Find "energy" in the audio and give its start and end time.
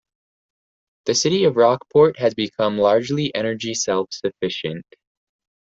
3.35-3.75